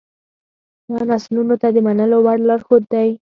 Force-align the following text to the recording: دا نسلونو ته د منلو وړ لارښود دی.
دا 0.91 1.01
نسلونو 1.11 1.55
ته 1.61 1.67
د 1.75 1.77
منلو 1.85 2.17
وړ 2.25 2.37
لارښود 2.47 2.83
دی. 2.93 3.09